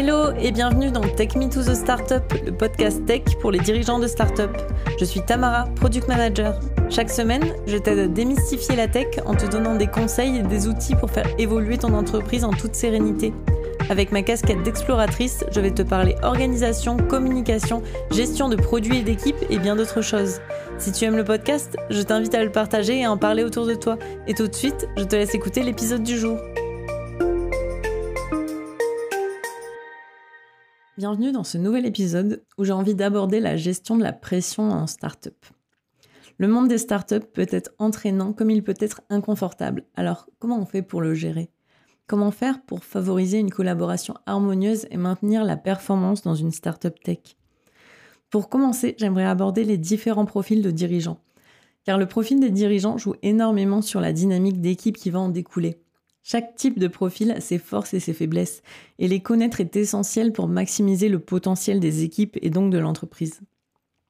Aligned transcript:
Hello 0.00 0.30
et 0.40 0.52
bienvenue 0.52 0.92
dans 0.92 1.00
Tech 1.00 1.34
Me 1.34 1.48
to 1.48 1.60
the 1.60 1.74
Startup, 1.74 2.22
le 2.46 2.52
podcast 2.52 3.04
tech 3.04 3.22
pour 3.40 3.50
les 3.50 3.58
dirigeants 3.58 3.98
de 3.98 4.06
startup. 4.06 4.56
Je 4.96 5.04
suis 5.04 5.22
Tamara, 5.22 5.64
product 5.74 6.06
manager. 6.06 6.54
Chaque 6.88 7.10
semaine, 7.10 7.42
je 7.66 7.76
t'aide 7.78 7.98
à 7.98 8.06
démystifier 8.06 8.76
la 8.76 8.86
tech 8.86 9.08
en 9.26 9.34
te 9.34 9.44
donnant 9.46 9.74
des 9.74 9.88
conseils 9.88 10.36
et 10.36 10.42
des 10.44 10.68
outils 10.68 10.94
pour 10.94 11.10
faire 11.10 11.26
évoluer 11.36 11.78
ton 11.78 11.94
entreprise 11.94 12.44
en 12.44 12.52
toute 12.52 12.76
sérénité. 12.76 13.34
Avec 13.90 14.12
ma 14.12 14.22
casquette 14.22 14.62
d'exploratrice, 14.62 15.42
je 15.50 15.58
vais 15.58 15.72
te 15.72 15.82
parler 15.82 16.14
organisation, 16.22 16.96
communication, 16.96 17.82
gestion 18.12 18.48
de 18.48 18.54
produits 18.54 18.98
et 18.98 19.02
d'équipes 19.02 19.44
et 19.50 19.58
bien 19.58 19.74
d'autres 19.74 20.00
choses. 20.00 20.40
Si 20.78 20.92
tu 20.92 21.06
aimes 21.06 21.16
le 21.16 21.24
podcast, 21.24 21.76
je 21.90 22.02
t'invite 22.02 22.36
à 22.36 22.44
le 22.44 22.52
partager 22.52 23.00
et 23.00 23.04
à 23.04 23.10
en 23.10 23.16
parler 23.16 23.42
autour 23.42 23.66
de 23.66 23.74
toi. 23.74 23.98
Et 24.28 24.34
tout 24.34 24.46
de 24.46 24.54
suite, 24.54 24.88
je 24.96 25.02
te 25.02 25.16
laisse 25.16 25.34
écouter 25.34 25.64
l'épisode 25.64 26.04
du 26.04 26.16
jour. 26.16 26.38
Bienvenue 30.98 31.30
dans 31.30 31.44
ce 31.44 31.58
nouvel 31.58 31.86
épisode 31.86 32.42
où 32.58 32.64
j'ai 32.64 32.72
envie 32.72 32.96
d'aborder 32.96 33.38
la 33.38 33.56
gestion 33.56 33.96
de 33.96 34.02
la 34.02 34.12
pression 34.12 34.72
en 34.72 34.88
startup. 34.88 35.46
Le 36.38 36.48
monde 36.48 36.66
des 36.66 36.76
startups 36.76 37.20
peut 37.32 37.46
être 37.50 37.70
entraînant 37.78 38.32
comme 38.32 38.50
il 38.50 38.64
peut 38.64 38.74
être 38.80 39.02
inconfortable. 39.08 39.84
Alors, 39.94 40.26
comment 40.40 40.58
on 40.58 40.66
fait 40.66 40.82
pour 40.82 41.00
le 41.00 41.14
gérer? 41.14 41.50
Comment 42.08 42.32
faire 42.32 42.60
pour 42.62 42.82
favoriser 42.82 43.38
une 43.38 43.52
collaboration 43.52 44.14
harmonieuse 44.26 44.88
et 44.90 44.96
maintenir 44.96 45.44
la 45.44 45.56
performance 45.56 46.22
dans 46.22 46.34
une 46.34 46.50
startup 46.50 46.98
tech? 47.00 47.36
Pour 48.28 48.48
commencer, 48.48 48.96
j'aimerais 48.98 49.24
aborder 49.24 49.62
les 49.62 49.78
différents 49.78 50.26
profils 50.26 50.62
de 50.62 50.72
dirigeants. 50.72 51.20
Car 51.84 51.96
le 51.96 52.06
profil 52.06 52.40
des 52.40 52.50
dirigeants 52.50 52.98
joue 52.98 53.14
énormément 53.22 53.82
sur 53.82 54.00
la 54.00 54.12
dynamique 54.12 54.60
d'équipe 54.60 54.96
qui 54.96 55.10
va 55.10 55.20
en 55.20 55.28
découler. 55.28 55.78
Chaque 56.30 56.56
type 56.56 56.78
de 56.78 56.88
profil 56.88 57.30
a 57.30 57.40
ses 57.40 57.56
forces 57.56 57.94
et 57.94 58.00
ses 58.00 58.12
faiblesses, 58.12 58.60
et 58.98 59.08
les 59.08 59.20
connaître 59.20 59.62
est 59.62 59.76
essentiel 59.76 60.30
pour 60.30 60.46
maximiser 60.46 61.08
le 61.08 61.20
potentiel 61.20 61.80
des 61.80 62.04
équipes 62.04 62.36
et 62.42 62.50
donc 62.50 62.70
de 62.70 62.76
l'entreprise. 62.76 63.40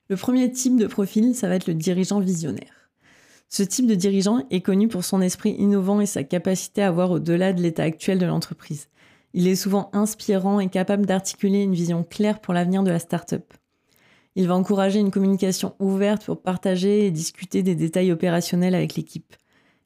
Le 0.09 0.17
premier 0.17 0.51
type 0.51 0.77
de 0.77 0.89
profil, 0.89 1.37
ça 1.37 1.47
va 1.47 1.55
être 1.55 1.69
le 1.69 1.75
dirigeant 1.75 2.19
visionnaire. 2.19 2.91
Ce 3.49 3.63
type 3.63 3.87
de 3.87 3.95
dirigeant 3.95 4.45
est 4.51 4.63
connu 4.63 4.89
pour 4.89 5.05
son 5.05 5.21
esprit 5.21 5.53
innovant 5.61 6.01
et 6.01 6.07
sa 6.07 6.25
capacité 6.25 6.83
à 6.83 6.91
voir 6.91 7.13
au-delà 7.13 7.53
de 7.53 7.63
l'état 7.63 7.85
actuel 7.85 8.19
de 8.19 8.27
l'entreprise. 8.27 8.89
Il 9.33 9.47
est 9.47 9.55
souvent 9.55 9.89
inspirant 9.93 10.59
et 10.59 10.69
capable 10.69 11.07
d'articuler 11.07 11.63
une 11.63 11.73
vision 11.73 12.03
claire 12.03 12.41
pour 12.41 12.53
l'avenir 12.53 12.83
de 12.83 12.91
la 12.91 12.99
startup. 12.99 13.55
Il 14.35 14.49
va 14.49 14.57
encourager 14.57 14.99
une 14.99 15.13
communication 15.13 15.77
ouverte 15.79 16.25
pour 16.25 16.43
partager 16.43 17.07
et 17.07 17.13
discuter 17.13 17.63
des 17.63 17.77
détails 17.77 18.11
opérationnels 18.11 18.75
avec 18.75 18.97
l'équipe. 18.97 19.37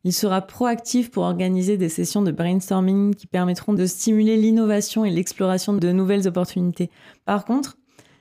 Il 0.05 0.13
sera 0.13 0.41
proactif 0.41 1.11
pour 1.11 1.23
organiser 1.23 1.77
des 1.77 1.89
sessions 1.89 2.23
de 2.23 2.33
brainstorming 2.33 3.15
qui 3.15 3.29
permettront 3.29 3.73
de 3.73 3.87
stimuler 3.87 4.37
l'innovation 4.37 5.05
et 5.05 5.11
l'exploration 5.11 5.73
de 5.75 5.93
nouvelles 5.93 6.27
opportunités. 6.27 6.91
Par 7.25 7.45
contre, 7.45 7.77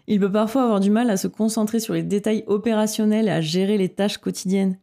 il 0.07 0.19
peut 0.19 0.31
parfois 0.31 0.63
avoir 0.63 0.79
du 0.79 0.91
mal 0.91 1.09
à 1.09 1.17
se 1.17 1.27
concentrer 1.27 1.79
sur 1.79 1.93
les 1.93 2.03
détails 2.03 2.43
opérationnels 2.45 3.27
et 3.27 3.31
à 3.31 3.41
gérer 3.41 3.77
les 3.77 3.89
tâches 3.89 4.19
quotidiennes. 4.19 4.77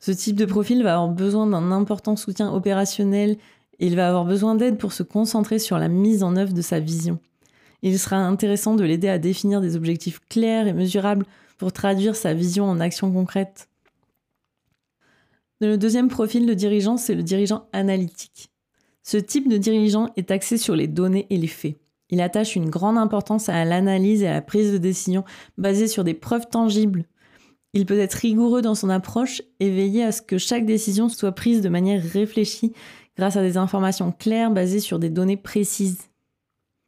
Ce 0.00 0.12
type 0.12 0.36
de 0.36 0.44
profil 0.44 0.82
va 0.82 0.94
avoir 0.94 1.08
besoin 1.08 1.46
d'un 1.46 1.72
important 1.72 2.14
soutien 2.14 2.52
opérationnel 2.52 3.38
et 3.78 3.86
il 3.86 3.96
va 3.96 4.08
avoir 4.08 4.24
besoin 4.24 4.54
d'aide 4.54 4.76
pour 4.76 4.92
se 4.92 5.02
concentrer 5.02 5.58
sur 5.58 5.78
la 5.78 5.88
mise 5.88 6.22
en 6.22 6.36
œuvre 6.36 6.52
de 6.52 6.62
sa 6.62 6.78
vision. 6.78 7.18
Il 7.82 7.98
sera 7.98 8.16
intéressant 8.16 8.74
de 8.74 8.84
l'aider 8.84 9.08
à 9.08 9.18
définir 9.18 9.60
des 9.60 9.76
objectifs 9.76 10.20
clairs 10.28 10.66
et 10.66 10.72
mesurables 10.72 11.24
pour 11.56 11.72
traduire 11.72 12.16
sa 12.16 12.34
vision 12.34 12.64
en 12.64 12.80
actions 12.80 13.10
concrètes. 13.12 13.68
Le 15.60 15.76
deuxième 15.76 16.08
profil 16.08 16.46
de 16.46 16.54
dirigeant, 16.54 16.96
c'est 16.96 17.16
le 17.16 17.24
dirigeant 17.24 17.66
analytique. 17.72 18.50
Ce 19.02 19.16
type 19.16 19.48
de 19.48 19.56
dirigeant 19.56 20.08
est 20.16 20.30
axé 20.30 20.56
sur 20.56 20.76
les 20.76 20.86
données 20.86 21.26
et 21.30 21.36
les 21.36 21.48
faits. 21.48 21.78
Il 22.10 22.20
attache 22.20 22.54
une 22.54 22.70
grande 22.70 22.96
importance 22.96 23.48
à 23.48 23.64
l'analyse 23.64 24.22
et 24.22 24.28
à 24.28 24.34
la 24.34 24.42
prise 24.42 24.72
de 24.72 24.78
décision 24.78 25.24
basée 25.56 25.88
sur 25.88 26.04
des 26.04 26.14
preuves 26.14 26.48
tangibles. 26.48 27.06
Il 27.74 27.86
peut 27.86 27.98
être 27.98 28.14
rigoureux 28.14 28.62
dans 28.62 28.76
son 28.76 28.88
approche 28.88 29.42
et 29.58 29.68
veiller 29.68 30.04
à 30.04 30.12
ce 30.12 30.22
que 30.22 30.38
chaque 30.38 30.64
décision 30.64 31.08
soit 31.08 31.32
prise 31.32 31.60
de 31.60 31.68
manière 31.68 32.02
réfléchie 32.02 32.72
grâce 33.16 33.36
à 33.36 33.42
des 33.42 33.56
informations 33.56 34.12
claires 34.12 34.52
basées 34.52 34.80
sur 34.80 35.00
des 35.00 35.10
données 35.10 35.36
précises. 35.36 36.08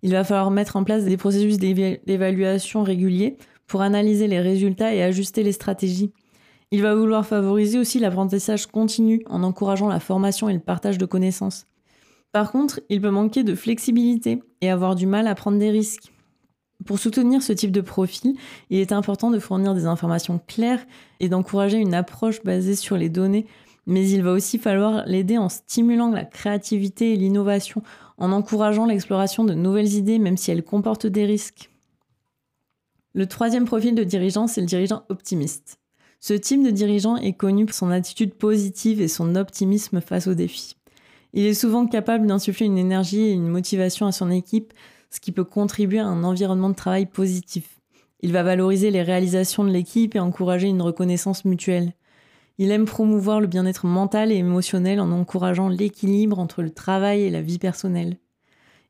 Il 0.03 0.13
va 0.13 0.23
falloir 0.23 0.53
mettre 0.53 0.77
en 0.77 0.85
place 0.85 1.05
des 1.05 1.17
processus 1.17 1.59
d'évaluation 1.59 2.85
réguliers 2.85 3.37
pour 3.67 3.83
analyser 3.83 4.29
les 4.29 4.41
résultats 4.41 4.95
et 4.95 5.03
ajuster 5.03 5.43
les 5.43 5.53
stratégies. 5.53 6.13
Il 6.73 6.83
va 6.83 6.95
vouloir 6.95 7.27
favoriser 7.27 7.79
aussi 7.79 7.99
l'apprentissage 7.99 8.67
continu 8.67 9.23
en 9.27 9.43
encourageant 9.43 9.89
la 9.89 9.99
formation 9.99 10.49
et 10.49 10.55
le 10.55 10.61
partage 10.61 10.99
de 10.99 11.07
connaissances. 11.07 11.67
Par 12.31 12.53
contre, 12.53 12.81
il 12.89 13.01
peut 13.01 13.11
manquer 13.11 13.43
de 13.43 13.57
flexibilité 13.57 14.41
et 14.61 14.71
avoir 14.71 14.95
du 14.95 15.07
mal 15.07 15.27
à 15.27 15.35
prendre 15.35 15.59
des 15.59 15.71
risques. 15.71 16.13
Pour 16.87 17.01
soutenir 17.01 17.43
ce 17.43 17.53
type 17.53 17.73
de 17.73 17.81
profil, 17.81 18.37
il 18.71 18.79
est 18.79 18.93
important 18.93 19.33
de 19.33 19.41
fournir 19.41 19.75
des 19.75 19.87
informations 19.87 20.41
claires 20.47 20.87
et 21.19 21.29
d'encourager 21.29 21.79
une 21.79 21.93
approche 21.93 22.43
basée 22.45 22.77
sur 22.77 22.97
les 22.97 23.09
données, 23.09 23.47
mais 23.87 24.09
il 24.09 24.23
va 24.23 24.31
aussi 24.31 24.59
falloir 24.59 25.05
l'aider 25.07 25.39
en 25.39 25.49
stimulant 25.49 26.11
la 26.11 26.25
créativité 26.25 27.13
et 27.13 27.17
l'innovation, 27.17 27.83
en 28.17 28.31
encourageant 28.31 28.87
l'exploration 28.87 29.43
de 29.45 29.55
nouvelles 29.55 29.95
idées 29.95 30.21
même 30.21 30.37
si 30.37 30.53
elles 30.53 30.63
comportent 30.63 31.07
des 31.07 31.27
risques. 31.27 31.71
Le 33.13 33.27
troisième 33.27 33.65
profil 33.65 33.97
de 33.97 34.05
dirigeant, 34.05 34.47
c'est 34.47 34.61
le 34.61 34.69
dirigeant 34.69 35.03
optimiste. 35.09 35.80
Ce 36.21 36.35
type 36.35 36.63
de 36.63 36.71
dirigeant 36.71 37.17
est 37.17 37.33
connu 37.33 37.65
pour 37.65 37.75
son 37.75 37.91
attitude 37.91 38.35
positive 38.35 39.01
et 39.01 39.09
son 39.09 39.35
optimisme 39.37 40.03
face 40.03 40.27
aux 40.27 40.35
défis. 40.35 40.77
Il 41.33 41.47
est 41.47 41.55
souvent 41.55 41.87
capable 41.87 42.27
d'insuffler 42.27 42.67
une 42.67 42.77
énergie 42.77 43.23
et 43.23 43.33
une 43.33 43.49
motivation 43.49 44.07
à 44.07 44.13
son 44.13 44.31
équipe, 44.31 44.75
ce 45.11 45.19
qui 45.19 45.33
peut 45.33 45.45
contribuer 45.45 45.99
à 45.99 46.07
un 46.07 46.23
environnement 46.23 46.69
de 46.69 46.75
travail 46.75 47.07
positif. 47.07 47.81
Il 48.21 48.33
va 48.33 48.43
valoriser 48.43 48.91
les 48.91 49.03
réalisations 49.03 49.65
de 49.65 49.71
l'équipe 49.71 50.15
et 50.15 50.21
encourager 50.21 50.69
une 50.69 50.83
reconnaissance 50.83 51.47
mutuelle. 51.47 51.95
Il 52.59 52.71
aime 52.71 52.85
promouvoir 52.85 53.41
le 53.41 53.47
bien-être 53.47 53.87
mental 53.87 54.31
et 54.31 54.37
émotionnel 54.37 55.01
en 55.01 55.11
encourageant 55.13 55.71
l'équilibre 55.71 56.39
entre 56.39 56.61
le 56.61 56.71
travail 56.71 57.23
et 57.23 57.31
la 57.31 57.41
vie 57.41 57.59
personnelle. 57.59 58.19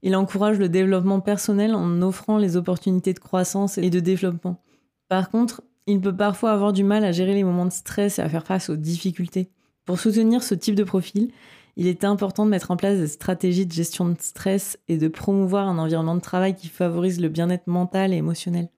Il 0.02 0.16
encourage 0.16 0.58
le 0.58 0.68
développement 0.68 1.20
personnel 1.20 1.76
en 1.76 2.02
offrant 2.02 2.38
les 2.38 2.56
opportunités 2.56 3.12
de 3.12 3.20
croissance 3.20 3.78
et 3.78 3.90
de 3.90 4.00
développement. 4.00 4.60
Par 5.08 5.30
contre, 5.30 5.62
il 5.90 6.00
peut 6.00 6.14
parfois 6.14 6.52
avoir 6.52 6.72
du 6.72 6.84
mal 6.84 7.04
à 7.04 7.12
gérer 7.12 7.34
les 7.34 7.44
moments 7.44 7.66
de 7.66 7.72
stress 7.72 8.18
et 8.18 8.22
à 8.22 8.28
faire 8.28 8.46
face 8.46 8.70
aux 8.70 8.76
difficultés. 8.76 9.50
Pour 9.84 9.98
soutenir 9.98 10.42
ce 10.42 10.54
type 10.54 10.74
de 10.74 10.84
profil, 10.84 11.30
il 11.76 11.86
est 11.86 12.04
important 12.04 12.44
de 12.44 12.50
mettre 12.50 12.70
en 12.70 12.76
place 12.76 12.98
des 12.98 13.06
stratégies 13.06 13.66
de 13.66 13.72
gestion 13.72 14.08
de 14.08 14.16
stress 14.20 14.78
et 14.88 14.98
de 14.98 15.08
promouvoir 15.08 15.68
un 15.68 15.78
environnement 15.78 16.14
de 16.14 16.20
travail 16.20 16.54
qui 16.54 16.68
favorise 16.68 17.20
le 17.20 17.28
bien-être 17.28 17.66
mental 17.66 18.12
et 18.12 18.16
émotionnel. 18.16 18.68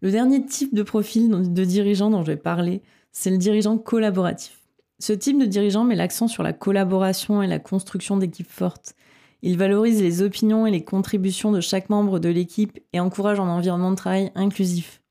Le 0.00 0.10
dernier 0.10 0.44
type 0.44 0.74
de 0.74 0.82
profil 0.82 1.30
de 1.30 1.64
dirigeant 1.64 2.10
dont 2.10 2.22
je 2.22 2.32
vais 2.32 2.36
parler, 2.36 2.82
c'est 3.12 3.30
le 3.30 3.38
dirigeant 3.38 3.78
collaboratif. 3.78 4.58
Ce 4.98 5.12
type 5.12 5.38
de 5.38 5.46
dirigeant 5.46 5.84
met 5.84 5.94
l'accent 5.94 6.28
sur 6.28 6.42
la 6.42 6.52
collaboration 6.52 7.42
et 7.42 7.46
la 7.46 7.58
construction 7.58 8.16
d'équipes 8.16 8.50
fortes. 8.50 8.94
Il 9.42 9.58
valorise 9.58 10.00
les 10.00 10.22
opinions 10.22 10.66
et 10.66 10.70
les 10.70 10.84
contributions 10.84 11.52
de 11.52 11.60
chaque 11.60 11.90
membre 11.90 12.20
de 12.20 12.28
l'équipe 12.28 12.78
et 12.92 13.00
encourage 13.00 13.40
un 13.40 13.48
environnement 13.48 13.90
de 13.90 13.96
travail 13.96 14.30
inclusif. 14.34 15.01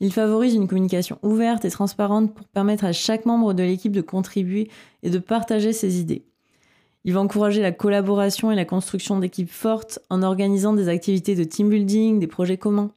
Il 0.00 0.12
favorise 0.12 0.54
une 0.54 0.68
communication 0.68 1.18
ouverte 1.22 1.64
et 1.64 1.70
transparente 1.70 2.34
pour 2.34 2.46
permettre 2.48 2.84
à 2.84 2.92
chaque 2.92 3.24
membre 3.24 3.54
de 3.54 3.62
l'équipe 3.62 3.92
de 3.92 4.02
contribuer 4.02 4.70
et 5.02 5.10
de 5.10 5.18
partager 5.18 5.72
ses 5.72 6.00
idées. 6.00 6.26
Il 7.04 7.12
va 7.12 7.20
encourager 7.20 7.62
la 7.62 7.72
collaboration 7.72 8.50
et 8.50 8.56
la 8.56 8.64
construction 8.64 9.18
d'équipes 9.18 9.50
fortes 9.50 10.00
en 10.10 10.22
organisant 10.22 10.72
des 10.72 10.88
activités 10.88 11.34
de 11.34 11.44
team 11.44 11.68
building, 11.68 12.18
des 12.18 12.26
projets 12.26 12.58
communs. 12.58 12.90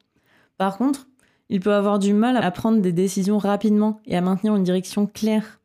Par 0.58 0.76
contre, 0.76 1.06
il 1.48 1.60
peut 1.60 1.72
avoir 1.72 1.98
du 1.98 2.12
mal 2.12 2.36
à 2.36 2.50
prendre 2.50 2.80
des 2.80 2.92
décisions 2.92 3.38
rapidement 3.38 4.00
et 4.06 4.16
à 4.16 4.20
maintenir 4.20 4.54
une 4.56 4.64
direction 4.64 5.06
claire. 5.06 5.60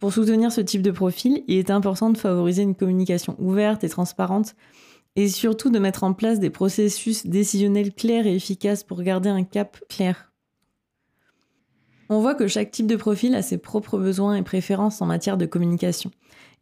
Pour 0.00 0.12
soutenir 0.12 0.52
ce 0.52 0.60
type 0.60 0.82
de 0.82 0.90
profil, 0.90 1.44
il 1.48 1.58
est 1.58 1.70
important 1.70 2.10
de 2.10 2.18
favoriser 2.18 2.62
une 2.62 2.74
communication 2.74 3.36
ouverte 3.38 3.84
et 3.84 3.88
transparente 3.88 4.54
et 5.16 5.28
surtout 5.28 5.70
de 5.70 5.78
mettre 5.78 6.04
en 6.04 6.12
place 6.12 6.38
des 6.38 6.50
processus 6.50 7.26
décisionnels 7.26 7.92
clairs 7.92 8.26
et 8.26 8.34
efficaces 8.34 8.84
pour 8.84 9.02
garder 9.02 9.28
un 9.28 9.42
cap 9.42 9.78
clair. 9.88 10.27
On 12.10 12.20
voit 12.20 12.34
que 12.34 12.48
chaque 12.48 12.70
type 12.70 12.86
de 12.86 12.96
profil 12.96 13.34
a 13.34 13.42
ses 13.42 13.58
propres 13.58 13.98
besoins 13.98 14.36
et 14.36 14.42
préférences 14.42 15.02
en 15.02 15.06
matière 15.06 15.36
de 15.36 15.44
communication, 15.44 16.10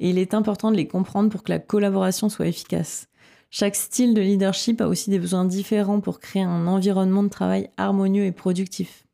et 0.00 0.10
il 0.10 0.18
est 0.18 0.34
important 0.34 0.72
de 0.72 0.76
les 0.76 0.88
comprendre 0.88 1.30
pour 1.30 1.44
que 1.44 1.52
la 1.52 1.60
collaboration 1.60 2.28
soit 2.28 2.48
efficace. 2.48 3.06
Chaque 3.50 3.76
style 3.76 4.12
de 4.12 4.20
leadership 4.20 4.80
a 4.80 4.88
aussi 4.88 5.08
des 5.08 5.20
besoins 5.20 5.44
différents 5.44 6.00
pour 6.00 6.18
créer 6.18 6.42
un 6.42 6.66
environnement 6.66 7.22
de 7.22 7.28
travail 7.28 7.70
harmonieux 7.76 8.24
et 8.24 8.32
productif. 8.32 9.06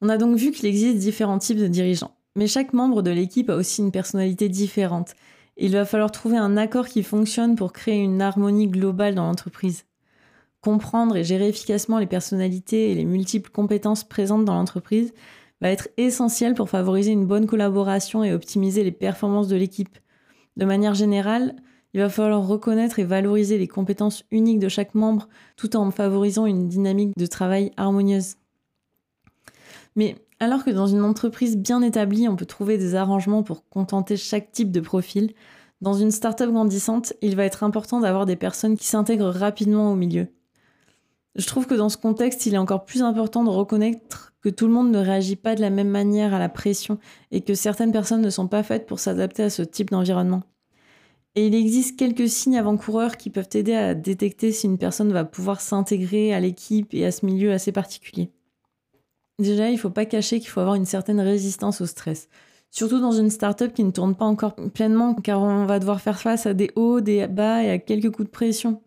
On 0.00 0.08
a 0.08 0.16
donc 0.16 0.36
vu 0.36 0.52
qu'il 0.52 0.66
existe 0.66 0.98
différents 0.98 1.38
types 1.38 1.58
de 1.58 1.68
dirigeants, 1.68 2.16
mais 2.34 2.46
chaque 2.46 2.72
membre 2.72 3.02
de 3.02 3.10
l'équipe 3.10 3.50
a 3.50 3.56
aussi 3.56 3.82
une 3.82 3.92
personnalité 3.92 4.48
différente, 4.48 5.14
et 5.58 5.66
il 5.66 5.72
va 5.72 5.84
falloir 5.84 6.10
trouver 6.10 6.38
un 6.38 6.56
accord 6.56 6.88
qui 6.88 7.02
fonctionne 7.02 7.56
pour 7.56 7.74
créer 7.74 7.98
une 7.98 8.22
harmonie 8.22 8.68
globale 8.68 9.14
dans 9.14 9.26
l'entreprise. 9.26 9.84
Comprendre 10.66 11.14
et 11.14 11.22
gérer 11.22 11.46
efficacement 11.46 12.00
les 12.00 12.08
personnalités 12.08 12.90
et 12.90 12.96
les 12.96 13.04
multiples 13.04 13.52
compétences 13.52 14.02
présentes 14.02 14.44
dans 14.44 14.54
l'entreprise 14.54 15.14
va 15.60 15.70
être 15.70 15.86
essentiel 15.96 16.54
pour 16.54 16.68
favoriser 16.68 17.12
une 17.12 17.24
bonne 17.24 17.46
collaboration 17.46 18.24
et 18.24 18.32
optimiser 18.32 18.82
les 18.82 18.90
performances 18.90 19.46
de 19.46 19.54
l'équipe. 19.54 19.96
De 20.56 20.64
manière 20.64 20.94
générale, 20.94 21.54
Il 21.94 22.00
va 22.00 22.08
falloir 22.08 22.44
reconnaître 22.44 22.98
et 22.98 23.04
valoriser 23.04 23.58
les 23.58 23.68
compétences 23.68 24.24
uniques 24.32 24.58
de 24.58 24.68
chaque 24.68 24.96
membre 24.96 25.28
tout 25.56 25.76
en 25.76 25.88
favorisant 25.92 26.46
une 26.46 26.68
dynamique 26.68 27.16
de 27.16 27.26
travail 27.26 27.70
harmonieuse. 27.76 28.34
Mais 29.94 30.16
alors 30.40 30.64
que 30.64 30.72
dans 30.72 30.88
une 30.88 31.02
entreprise 31.02 31.56
bien 31.56 31.80
établie, 31.80 32.28
on 32.28 32.34
peut 32.34 32.44
trouver 32.44 32.76
des 32.76 32.96
arrangements 32.96 33.44
pour 33.44 33.68
contenter 33.68 34.16
chaque 34.16 34.50
type 34.50 34.72
de 34.72 34.80
profil, 34.80 35.32
dans 35.80 35.94
une 35.94 36.10
start-up 36.10 36.50
grandissante, 36.50 37.12
il 37.22 37.36
va 37.36 37.44
être 37.44 37.62
important 37.62 38.00
d'avoir 38.00 38.26
des 38.26 38.36
personnes 38.36 38.76
qui 38.76 38.88
s'intègrent 38.88 39.30
rapidement 39.30 39.92
au 39.92 39.94
milieu. 39.94 40.26
Je 41.36 41.46
trouve 41.46 41.66
que 41.66 41.74
dans 41.74 41.90
ce 41.90 41.98
contexte, 41.98 42.46
il 42.46 42.54
est 42.54 42.58
encore 42.58 42.84
plus 42.84 43.02
important 43.02 43.44
de 43.44 43.50
reconnaître 43.50 44.32
que 44.40 44.48
tout 44.48 44.66
le 44.66 44.72
monde 44.72 44.90
ne 44.90 44.98
réagit 44.98 45.36
pas 45.36 45.54
de 45.54 45.60
la 45.60 45.70
même 45.70 45.90
manière 45.90 46.32
à 46.32 46.38
la 46.38 46.48
pression 46.48 46.98
et 47.30 47.42
que 47.42 47.54
certaines 47.54 47.92
personnes 47.92 48.22
ne 48.22 48.30
sont 48.30 48.48
pas 48.48 48.62
faites 48.62 48.86
pour 48.86 49.00
s'adapter 49.00 49.42
à 49.42 49.50
ce 49.50 49.62
type 49.62 49.90
d'environnement. 49.90 50.42
Et 51.34 51.48
il 51.48 51.54
existe 51.54 51.98
quelques 51.98 52.30
signes 52.30 52.56
avant-coureurs 52.56 53.18
qui 53.18 53.28
peuvent 53.28 53.50
aider 53.52 53.74
à 53.74 53.94
détecter 53.94 54.52
si 54.52 54.66
une 54.66 54.78
personne 54.78 55.12
va 55.12 55.24
pouvoir 55.24 55.60
s'intégrer 55.60 56.32
à 56.32 56.40
l'équipe 56.40 56.94
et 56.94 57.04
à 57.04 57.12
ce 57.12 57.26
milieu 57.26 57.52
assez 57.52 57.72
particulier. 57.72 58.30
Déjà, 59.38 59.68
il 59.68 59.74
ne 59.74 59.78
faut 59.78 59.90
pas 59.90 60.06
cacher 60.06 60.40
qu'il 60.40 60.48
faut 60.48 60.60
avoir 60.60 60.76
une 60.76 60.86
certaine 60.86 61.20
résistance 61.20 61.82
au 61.82 61.86
stress. 61.86 62.30
Surtout 62.70 63.00
dans 63.00 63.12
une 63.12 63.28
start-up 63.28 63.74
qui 63.74 63.84
ne 63.84 63.90
tourne 63.90 64.14
pas 64.14 64.24
encore 64.24 64.54
pleinement, 64.54 65.14
car 65.14 65.42
on 65.42 65.66
va 65.66 65.78
devoir 65.78 66.00
faire 66.00 66.18
face 66.18 66.46
à 66.46 66.54
des 66.54 66.70
hauts, 66.74 67.02
des 67.02 67.26
bas 67.26 67.62
et 67.62 67.70
à 67.70 67.78
quelques 67.78 68.10
coups 68.10 68.28
de 68.28 68.32
pression. 68.32 68.80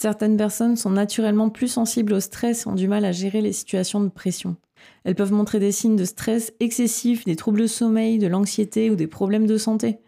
Certaines 0.00 0.36
personnes 0.36 0.76
sont 0.76 0.90
naturellement 0.90 1.50
plus 1.50 1.66
sensibles 1.66 2.12
au 2.12 2.20
stress 2.20 2.62
et 2.62 2.68
ont 2.68 2.76
du 2.76 2.86
mal 2.86 3.04
à 3.04 3.10
gérer 3.10 3.40
les 3.40 3.52
situations 3.52 4.00
de 4.00 4.08
pression. 4.08 4.54
Elles 5.02 5.16
peuvent 5.16 5.32
montrer 5.32 5.58
des 5.58 5.72
signes 5.72 5.96
de 5.96 6.04
stress 6.04 6.52
excessif, 6.60 7.24
des 7.24 7.34
troubles 7.34 7.62
de 7.62 7.66
sommeil, 7.66 8.18
de 8.18 8.28
l'anxiété 8.28 8.90
ou 8.90 8.94
des 8.94 9.08
problèmes 9.08 9.48
de 9.48 9.56
santé. 9.56 9.98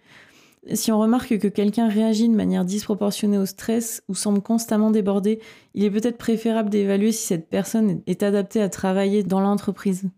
Si 0.75 0.93
on 0.93 1.01
remarque 1.01 1.37
que 1.39 1.49
quelqu'un 1.49 1.89
réagit 1.89 2.29
de 2.29 2.37
manière 2.37 2.65
disproportionnée 2.65 3.39
au 3.39 3.47
stress 3.47 4.05
ou 4.07 4.15
semble 4.15 4.43
constamment 4.43 4.93
débordé, 4.93 5.41
il 5.75 5.83
est 5.83 5.91
peut-être 5.91 6.19
préférable 6.19 6.71
d'évaluer 6.71 7.11
si 7.11 7.27
cette 7.27 7.49
personne 7.49 8.01
est 8.07 8.23
adaptée 8.23 8.63
à 8.63 8.69
travailler 8.69 9.25
dans 9.25 9.41
l'entreprise. 9.41 10.09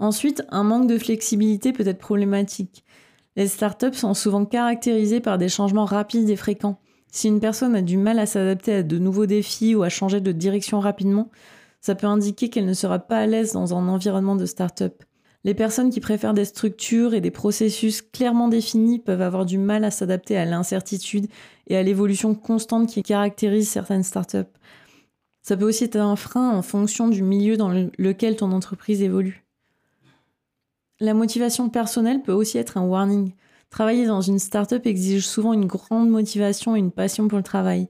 Ensuite, 0.00 0.42
un 0.48 0.64
manque 0.64 0.88
de 0.88 0.98
flexibilité 0.98 1.72
peut 1.72 1.86
être 1.86 1.98
problématique. 1.98 2.84
Les 3.36 3.46
startups 3.46 3.94
sont 3.94 4.14
souvent 4.14 4.44
caractérisées 4.44 5.20
par 5.20 5.38
des 5.38 5.48
changements 5.48 5.84
rapides 5.84 6.28
et 6.28 6.36
fréquents. 6.36 6.80
Si 7.14 7.28
une 7.28 7.38
personne 7.38 7.76
a 7.76 7.80
du 7.80 7.96
mal 7.96 8.18
à 8.18 8.26
s'adapter 8.26 8.74
à 8.74 8.82
de 8.82 8.98
nouveaux 8.98 9.26
défis 9.26 9.76
ou 9.76 9.84
à 9.84 9.88
changer 9.88 10.20
de 10.20 10.32
direction 10.32 10.80
rapidement, 10.80 11.30
ça 11.80 11.94
peut 11.94 12.08
indiquer 12.08 12.50
qu'elle 12.50 12.66
ne 12.66 12.74
sera 12.74 12.98
pas 12.98 13.18
à 13.18 13.26
l'aise 13.26 13.52
dans 13.52 13.72
un 13.72 13.86
environnement 13.86 14.34
de 14.34 14.46
start-up. 14.46 15.04
Les 15.44 15.54
personnes 15.54 15.90
qui 15.90 16.00
préfèrent 16.00 16.34
des 16.34 16.44
structures 16.44 17.14
et 17.14 17.20
des 17.20 17.30
processus 17.30 18.02
clairement 18.02 18.48
définis 18.48 18.98
peuvent 18.98 19.22
avoir 19.22 19.46
du 19.46 19.58
mal 19.58 19.84
à 19.84 19.92
s'adapter 19.92 20.36
à 20.36 20.44
l'incertitude 20.44 21.28
et 21.68 21.76
à 21.76 21.84
l'évolution 21.84 22.34
constante 22.34 22.88
qui 22.88 23.04
caractérise 23.04 23.68
certaines 23.68 24.02
startups. 24.02 24.50
Ça 25.40 25.56
peut 25.56 25.68
aussi 25.68 25.84
être 25.84 25.96
un 25.96 26.16
frein 26.16 26.50
en 26.50 26.62
fonction 26.62 27.06
du 27.06 27.22
milieu 27.22 27.56
dans 27.56 27.70
lequel 27.96 28.34
ton 28.34 28.50
entreprise 28.50 29.02
évolue. 29.02 29.44
La 30.98 31.14
motivation 31.14 31.68
personnelle 31.68 32.22
peut 32.22 32.32
aussi 32.32 32.58
être 32.58 32.76
un 32.76 32.84
warning. 32.84 33.34
Travailler 33.74 34.06
dans 34.06 34.20
une 34.20 34.38
start-up 34.38 34.86
exige 34.86 35.26
souvent 35.26 35.52
une 35.52 35.66
grande 35.66 36.08
motivation 36.08 36.76
et 36.76 36.78
une 36.78 36.92
passion 36.92 37.26
pour 37.26 37.38
le 37.38 37.42
travail. 37.42 37.88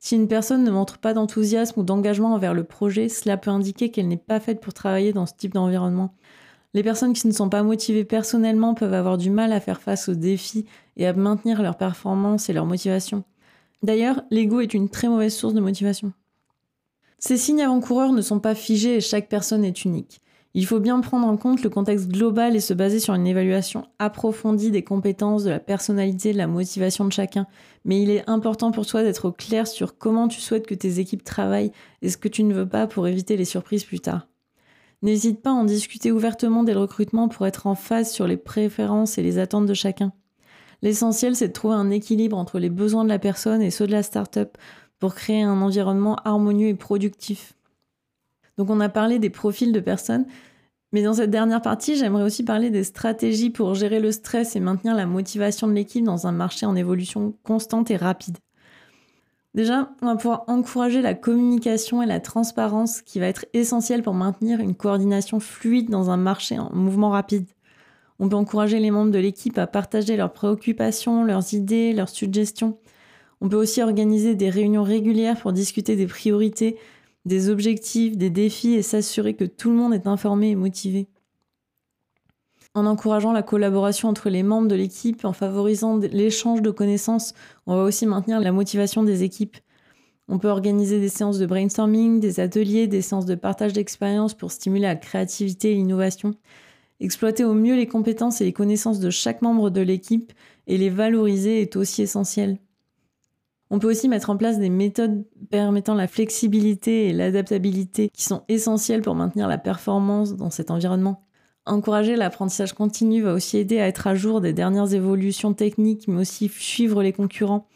Si 0.00 0.16
une 0.16 0.26
personne 0.26 0.64
ne 0.64 0.72
montre 0.72 0.98
pas 0.98 1.14
d'enthousiasme 1.14 1.78
ou 1.78 1.82
d'engagement 1.84 2.34
envers 2.34 2.52
le 2.52 2.64
projet, 2.64 3.08
cela 3.08 3.36
peut 3.36 3.52
indiquer 3.52 3.92
qu'elle 3.92 4.08
n'est 4.08 4.16
pas 4.16 4.40
faite 4.40 4.60
pour 4.60 4.74
travailler 4.74 5.12
dans 5.12 5.26
ce 5.26 5.34
type 5.38 5.54
d'environnement. 5.54 6.16
Les 6.74 6.82
personnes 6.82 7.12
qui 7.12 7.28
ne 7.28 7.32
sont 7.32 7.48
pas 7.48 7.62
motivées 7.62 8.04
personnellement 8.04 8.74
peuvent 8.74 8.92
avoir 8.92 9.18
du 9.18 9.30
mal 9.30 9.52
à 9.52 9.60
faire 9.60 9.80
face 9.80 10.08
aux 10.08 10.16
défis 10.16 10.66
et 10.96 11.06
à 11.06 11.12
maintenir 11.12 11.62
leur 11.62 11.76
performance 11.76 12.50
et 12.50 12.52
leur 12.52 12.66
motivation. 12.66 13.22
D'ailleurs, 13.84 14.22
l'ego 14.32 14.58
est 14.58 14.74
une 14.74 14.88
très 14.88 15.06
mauvaise 15.06 15.36
source 15.36 15.54
de 15.54 15.60
motivation. 15.60 16.12
Ces 17.20 17.36
signes 17.36 17.62
avant-coureurs 17.62 18.12
ne 18.12 18.20
sont 18.20 18.40
pas 18.40 18.56
figés 18.56 18.96
et 18.96 19.00
chaque 19.00 19.28
personne 19.28 19.64
est 19.64 19.84
unique. 19.84 20.22
Il 20.52 20.66
faut 20.66 20.80
bien 20.80 20.98
prendre 21.00 21.28
en 21.28 21.36
compte 21.36 21.62
le 21.62 21.70
contexte 21.70 22.08
global 22.08 22.56
et 22.56 22.60
se 22.60 22.74
baser 22.74 22.98
sur 22.98 23.14
une 23.14 23.26
évaluation 23.26 23.86
approfondie 24.00 24.72
des 24.72 24.82
compétences, 24.82 25.44
de 25.44 25.50
la 25.50 25.60
personnalité, 25.60 26.32
de 26.32 26.38
la 26.38 26.48
motivation 26.48 27.04
de 27.04 27.12
chacun. 27.12 27.46
Mais 27.84 28.02
il 28.02 28.10
est 28.10 28.28
important 28.28 28.72
pour 28.72 28.84
toi 28.84 29.04
d'être 29.04 29.30
clair 29.30 29.68
sur 29.68 29.96
comment 29.96 30.26
tu 30.26 30.40
souhaites 30.40 30.66
que 30.66 30.74
tes 30.74 30.98
équipes 30.98 31.22
travaillent 31.22 31.70
et 32.02 32.10
ce 32.10 32.16
que 32.16 32.26
tu 32.26 32.42
ne 32.42 32.52
veux 32.52 32.68
pas 32.68 32.88
pour 32.88 33.06
éviter 33.06 33.36
les 33.36 33.44
surprises 33.44 33.84
plus 33.84 34.00
tard. 34.00 34.26
N'hésite 35.02 35.40
pas 35.40 35.50
à 35.50 35.54
en 35.54 35.64
discuter 35.64 36.10
ouvertement 36.10 36.64
dès 36.64 36.74
le 36.74 36.80
recrutement 36.80 37.28
pour 37.28 37.46
être 37.46 37.68
en 37.68 37.76
phase 37.76 38.10
sur 38.10 38.26
les 38.26 38.36
préférences 38.36 39.18
et 39.18 39.22
les 39.22 39.38
attentes 39.38 39.66
de 39.66 39.74
chacun. 39.74 40.12
L'essentiel, 40.82 41.36
c'est 41.36 41.48
de 41.48 41.52
trouver 41.52 41.74
un 41.74 41.90
équilibre 41.90 42.36
entre 42.36 42.58
les 42.58 42.70
besoins 42.70 43.04
de 43.04 43.08
la 43.08 43.18
personne 43.18 43.62
et 43.62 43.70
ceux 43.70 43.86
de 43.86 43.92
la 43.92 44.02
start-up 44.02 44.58
pour 44.98 45.14
créer 45.14 45.42
un 45.42 45.62
environnement 45.62 46.16
harmonieux 46.24 46.68
et 46.68 46.74
productif. 46.74 47.54
Donc 48.60 48.68
on 48.68 48.80
a 48.80 48.90
parlé 48.90 49.18
des 49.18 49.30
profils 49.30 49.72
de 49.72 49.80
personnes, 49.80 50.26
mais 50.92 51.02
dans 51.02 51.14
cette 51.14 51.30
dernière 51.30 51.62
partie, 51.62 51.96
j'aimerais 51.96 52.24
aussi 52.24 52.44
parler 52.44 52.68
des 52.68 52.84
stratégies 52.84 53.48
pour 53.48 53.74
gérer 53.74 54.00
le 54.00 54.12
stress 54.12 54.54
et 54.54 54.60
maintenir 54.60 54.94
la 54.94 55.06
motivation 55.06 55.66
de 55.66 55.72
l'équipe 55.72 56.04
dans 56.04 56.26
un 56.26 56.32
marché 56.32 56.66
en 56.66 56.76
évolution 56.76 57.32
constante 57.42 57.90
et 57.90 57.96
rapide. 57.96 58.36
Déjà, 59.54 59.92
on 60.02 60.06
va 60.08 60.16
pouvoir 60.16 60.44
encourager 60.46 61.00
la 61.00 61.14
communication 61.14 62.02
et 62.02 62.06
la 62.06 62.20
transparence 62.20 63.00
qui 63.00 63.18
va 63.18 63.28
être 63.28 63.46
essentielle 63.54 64.02
pour 64.02 64.12
maintenir 64.12 64.60
une 64.60 64.74
coordination 64.74 65.40
fluide 65.40 65.88
dans 65.88 66.10
un 66.10 66.18
marché 66.18 66.58
en 66.58 66.70
mouvement 66.74 67.08
rapide. 67.08 67.46
On 68.18 68.28
peut 68.28 68.36
encourager 68.36 68.78
les 68.78 68.90
membres 68.90 69.10
de 69.10 69.18
l'équipe 69.18 69.56
à 69.56 69.66
partager 69.66 70.18
leurs 70.18 70.34
préoccupations, 70.34 71.24
leurs 71.24 71.54
idées, 71.54 71.94
leurs 71.94 72.10
suggestions. 72.10 72.76
On 73.40 73.48
peut 73.48 73.56
aussi 73.56 73.80
organiser 73.80 74.34
des 74.34 74.50
réunions 74.50 74.82
régulières 74.82 75.40
pour 75.40 75.54
discuter 75.54 75.96
des 75.96 76.06
priorités, 76.06 76.76
des 77.24 77.48
objectifs, 77.48 78.16
des 78.16 78.30
défis 78.30 78.74
et 78.74 78.82
s'assurer 78.82 79.34
que 79.34 79.44
tout 79.44 79.70
le 79.70 79.76
monde 79.76 79.94
est 79.94 80.06
informé 80.06 80.50
et 80.50 80.54
motivé. 80.56 81.08
En 82.74 82.86
encourageant 82.86 83.32
la 83.32 83.42
collaboration 83.42 84.08
entre 84.08 84.30
les 84.30 84.44
membres 84.44 84.68
de 84.68 84.76
l'équipe, 84.76 85.24
en 85.24 85.32
favorisant 85.32 85.98
l'échange 85.98 86.62
de 86.62 86.70
connaissances, 86.70 87.34
on 87.66 87.74
va 87.74 87.82
aussi 87.82 88.06
maintenir 88.06 88.40
la 88.40 88.52
motivation 88.52 89.02
des 89.02 89.24
équipes. 89.24 89.56
On 90.28 90.38
peut 90.38 90.48
organiser 90.48 91.00
des 91.00 91.08
séances 91.08 91.38
de 91.38 91.46
brainstorming, 91.46 92.20
des 92.20 92.38
ateliers, 92.38 92.86
des 92.86 93.02
séances 93.02 93.26
de 93.26 93.34
partage 93.34 93.72
d'expériences 93.72 94.34
pour 94.34 94.52
stimuler 94.52 94.82
la 94.82 94.94
créativité 94.94 95.72
et 95.72 95.74
l'innovation. 95.74 96.36
Exploiter 97.00 97.42
au 97.42 97.54
mieux 97.54 97.74
les 97.74 97.88
compétences 97.88 98.40
et 98.40 98.44
les 98.44 98.52
connaissances 98.52 99.00
de 99.00 99.10
chaque 99.10 99.42
membre 99.42 99.70
de 99.70 99.80
l'équipe 99.80 100.32
et 100.68 100.78
les 100.78 100.90
valoriser 100.90 101.62
est 101.62 101.74
aussi 101.74 102.02
essentiel. 102.02 102.58
On 103.70 103.78
peut 103.78 103.88
aussi 103.88 104.08
mettre 104.08 104.30
en 104.30 104.36
place 104.36 104.58
des 104.58 104.68
méthodes 104.68 105.24
permettant 105.48 105.94
la 105.94 106.08
flexibilité 106.08 107.08
et 107.08 107.12
l'adaptabilité 107.12 108.10
qui 108.10 108.24
sont 108.24 108.42
essentielles 108.48 109.02
pour 109.02 109.14
maintenir 109.14 109.46
la 109.46 109.58
performance 109.58 110.34
dans 110.34 110.50
cet 110.50 110.72
environnement. 110.72 111.24
Encourager 111.66 112.16
l'apprentissage 112.16 112.72
continu 112.72 113.22
va 113.22 113.32
aussi 113.32 113.58
aider 113.58 113.78
à 113.78 113.86
être 113.86 114.08
à 114.08 114.16
jour 114.16 114.40
des 114.40 114.52
dernières 114.52 114.92
évolutions 114.92 115.54
techniques, 115.54 116.08
mais 116.08 116.22
aussi 116.22 116.48
suivre 116.48 117.02
les 117.02 117.12
concurrents. 117.12 117.68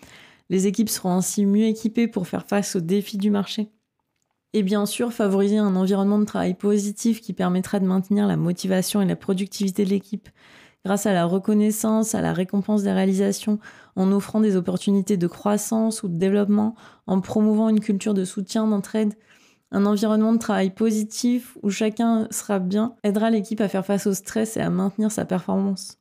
Les 0.50 0.66
équipes 0.66 0.88
seront 0.88 1.12
ainsi 1.12 1.46
mieux 1.46 1.66
équipées 1.66 2.08
pour 2.08 2.26
faire 2.26 2.44
face 2.44 2.74
aux 2.74 2.80
défis 2.80 3.18
du 3.18 3.30
marché. 3.30 3.70
Et 4.52 4.62
bien 4.62 4.86
sûr, 4.86 5.12
favoriser 5.12 5.58
un 5.58 5.76
environnement 5.76 6.18
de 6.18 6.24
travail 6.24 6.54
positif 6.54 7.20
qui 7.20 7.32
permettra 7.32 7.78
de 7.78 7.86
maintenir 7.86 8.26
la 8.26 8.36
motivation 8.36 9.00
et 9.00 9.06
la 9.06 9.16
productivité 9.16 9.84
de 9.84 9.90
l'équipe 9.90 10.28
grâce 10.84 11.06
à 11.06 11.12
la 11.12 11.24
reconnaissance, 11.24 12.14
à 12.14 12.20
la 12.20 12.32
récompense 12.32 12.82
des 12.82 12.92
réalisations, 12.92 13.58
en 13.96 14.12
offrant 14.12 14.40
des 14.40 14.56
opportunités 14.56 15.16
de 15.16 15.26
croissance 15.26 16.02
ou 16.02 16.08
de 16.08 16.18
développement, 16.18 16.74
en 17.06 17.20
promouvant 17.20 17.68
une 17.68 17.80
culture 17.80 18.14
de 18.14 18.24
soutien, 18.24 18.66
d'entraide. 18.66 19.14
Un 19.72 19.86
environnement 19.86 20.32
de 20.32 20.38
travail 20.38 20.70
positif 20.70 21.56
où 21.62 21.70
chacun 21.70 22.28
sera 22.30 22.58
bien 22.58 22.94
aidera 23.02 23.30
l'équipe 23.30 23.60
à 23.60 23.68
faire 23.68 23.84
face 23.84 24.06
au 24.06 24.14
stress 24.14 24.56
et 24.56 24.60
à 24.60 24.70
maintenir 24.70 25.10
sa 25.10 25.24
performance. 25.24 25.98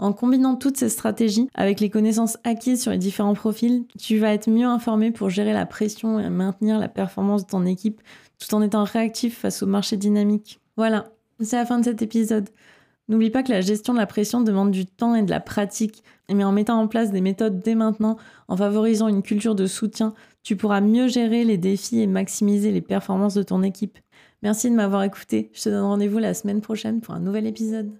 En 0.00 0.14
combinant 0.14 0.56
toutes 0.56 0.78
ces 0.78 0.88
stratégies 0.88 1.48
avec 1.54 1.78
les 1.78 1.90
connaissances 1.90 2.38
acquises 2.42 2.80
sur 2.80 2.90
les 2.90 2.98
différents 2.98 3.34
profils, 3.34 3.84
tu 3.98 4.16
vas 4.16 4.32
être 4.32 4.48
mieux 4.48 4.66
informé 4.66 5.10
pour 5.10 5.28
gérer 5.28 5.52
la 5.52 5.66
pression 5.66 6.18
et 6.18 6.30
maintenir 6.30 6.78
la 6.78 6.88
performance 6.88 7.44
de 7.44 7.50
ton 7.50 7.66
équipe 7.66 8.00
tout 8.38 8.54
en 8.54 8.62
étant 8.62 8.84
réactif 8.84 9.38
face 9.38 9.62
au 9.62 9.66
marché 9.66 9.98
dynamique. 9.98 10.58
Voilà, 10.78 11.12
c'est 11.40 11.56
la 11.56 11.66
fin 11.66 11.78
de 11.78 11.84
cet 11.84 12.00
épisode. 12.00 12.48
N'oublie 13.10 13.30
pas 13.30 13.42
que 13.42 13.50
la 13.50 13.60
gestion 13.60 13.92
de 13.92 13.98
la 13.98 14.06
pression 14.06 14.40
demande 14.40 14.70
du 14.70 14.86
temps 14.86 15.16
et 15.16 15.24
de 15.24 15.30
la 15.30 15.40
pratique, 15.40 16.04
mais 16.32 16.44
en 16.44 16.52
mettant 16.52 16.80
en 16.80 16.86
place 16.86 17.10
des 17.10 17.20
méthodes 17.20 17.58
dès 17.58 17.74
maintenant, 17.74 18.16
en 18.46 18.56
favorisant 18.56 19.08
une 19.08 19.24
culture 19.24 19.56
de 19.56 19.66
soutien, 19.66 20.14
tu 20.44 20.54
pourras 20.54 20.80
mieux 20.80 21.08
gérer 21.08 21.42
les 21.42 21.58
défis 21.58 22.00
et 22.00 22.06
maximiser 22.06 22.70
les 22.70 22.80
performances 22.80 23.34
de 23.34 23.42
ton 23.42 23.64
équipe. 23.64 23.98
Merci 24.44 24.70
de 24.70 24.76
m'avoir 24.76 25.02
écouté. 25.02 25.50
Je 25.52 25.64
te 25.64 25.68
donne 25.70 25.82
rendez-vous 25.82 26.18
la 26.18 26.34
semaine 26.34 26.60
prochaine 26.60 27.00
pour 27.00 27.12
un 27.12 27.18
nouvel 27.18 27.48
épisode. 27.48 27.90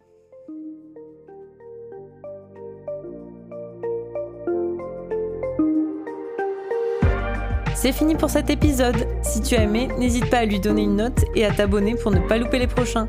C'est 7.75 7.91
fini 7.91 8.15
pour 8.15 8.31
cet 8.31 8.49
épisode. 8.49 9.09
Si 9.23 9.41
tu 9.41 9.57
as 9.57 9.65
aimé, 9.65 9.89
n'hésite 9.99 10.31
pas 10.31 10.39
à 10.39 10.45
lui 10.45 10.61
donner 10.61 10.83
une 10.83 10.95
note 10.95 11.25
et 11.35 11.45
à 11.45 11.51
t'abonner 11.51 11.97
pour 11.97 12.13
ne 12.13 12.21
pas 12.21 12.39
louper 12.39 12.61
les 12.61 12.69
prochains. 12.69 13.09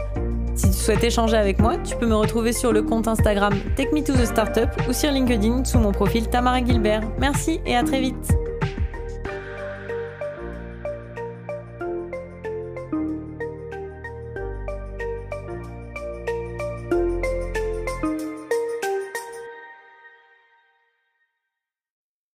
Si 0.56 0.70
tu 0.70 0.78
souhaites 0.78 1.04
échanger 1.04 1.38
avec 1.38 1.60
moi, 1.60 1.78
tu 1.78 1.96
peux 1.96 2.08
me 2.08 2.16
retrouver 2.16 2.54
sur 2.54 2.72
le 2.74 2.82
compte 2.82 3.08
Instagram 3.08 3.54
Take 3.76 3.94
Me 3.94 4.04
to 4.04 4.14
the 4.14 4.26
Startup 4.26 4.70
ou 4.88 4.94
sur 4.94 5.12
LinkedIn 5.12 5.66
sous 5.66 5.80
mon 5.80 5.92
profil 5.92 6.28
Tamara 6.28 6.64
Gilbert. 6.64 7.04
Merci 7.20 7.60
et 7.66 7.76
à 7.76 7.84
très 7.84 8.02
vite. 8.02 8.41